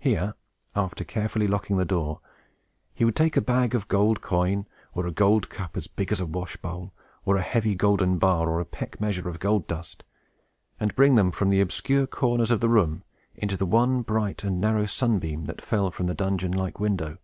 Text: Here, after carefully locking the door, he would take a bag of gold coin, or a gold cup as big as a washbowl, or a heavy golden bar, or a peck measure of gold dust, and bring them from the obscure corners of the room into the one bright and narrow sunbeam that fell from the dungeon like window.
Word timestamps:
Here, 0.00 0.34
after 0.74 1.04
carefully 1.04 1.46
locking 1.46 1.76
the 1.76 1.84
door, 1.84 2.20
he 2.92 3.04
would 3.04 3.14
take 3.14 3.36
a 3.36 3.40
bag 3.40 3.76
of 3.76 3.86
gold 3.86 4.20
coin, 4.20 4.66
or 4.92 5.06
a 5.06 5.12
gold 5.12 5.50
cup 5.50 5.76
as 5.76 5.86
big 5.86 6.10
as 6.10 6.18
a 6.20 6.26
washbowl, 6.26 6.92
or 7.24 7.36
a 7.36 7.42
heavy 7.42 7.76
golden 7.76 8.18
bar, 8.18 8.48
or 8.50 8.58
a 8.58 8.64
peck 8.64 9.00
measure 9.00 9.28
of 9.28 9.38
gold 9.38 9.68
dust, 9.68 10.02
and 10.80 10.96
bring 10.96 11.14
them 11.14 11.30
from 11.30 11.48
the 11.48 11.60
obscure 11.60 12.08
corners 12.08 12.50
of 12.50 12.58
the 12.58 12.68
room 12.68 13.04
into 13.36 13.56
the 13.56 13.64
one 13.64 14.02
bright 14.02 14.42
and 14.42 14.60
narrow 14.60 14.86
sunbeam 14.86 15.44
that 15.44 15.62
fell 15.64 15.92
from 15.92 16.06
the 16.06 16.14
dungeon 16.14 16.50
like 16.50 16.80
window. 16.80 17.18